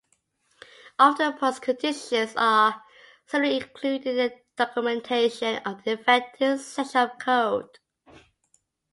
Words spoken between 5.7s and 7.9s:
the affected section of code.